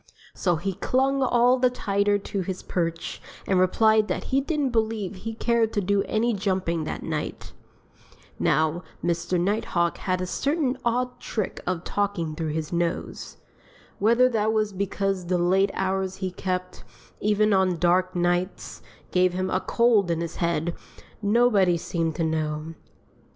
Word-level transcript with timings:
So 0.33 0.55
he 0.55 0.73
clung 0.73 1.21
all 1.21 1.59
the 1.59 1.69
tighter 1.69 2.17
to 2.17 2.41
his 2.41 2.63
perch 2.63 3.21
and 3.45 3.59
replied 3.59 4.07
that 4.07 4.23
he 4.33 4.41
didn't 4.41 4.71
believe 4.71 5.13
he 5.13 5.35
cared 5.35 5.71
to 5.73 5.79
do 5.81 6.01
any 6.05 6.33
jumping 6.33 6.85
that 6.85 7.03
night. 7.03 7.53
Now, 8.39 8.81
Mr. 9.03 9.39
Nighthawk 9.39 9.99
had 9.99 10.19
a 10.19 10.25
certain 10.25 10.75
odd 10.83 11.19
trick 11.19 11.61
of 11.67 11.83
talking 11.83 12.33
through 12.35 12.53
his 12.53 12.73
nose. 12.73 13.37
Whether 13.99 14.27
that 14.29 14.51
was 14.51 14.73
because 14.73 15.27
the 15.27 15.37
late 15.37 15.69
hours 15.75 16.15
he 16.15 16.31
kept, 16.31 16.83
even 17.19 17.53
on 17.53 17.77
dark 17.77 18.15
nights, 18.15 18.81
gave 19.11 19.33
him 19.33 19.51
a 19.51 19.59
cold 19.61 20.09
in 20.09 20.19
his 20.21 20.37
head, 20.37 20.73
nobody 21.21 21.77
seemed 21.77 22.15
to 22.15 22.23
know. 22.23 22.73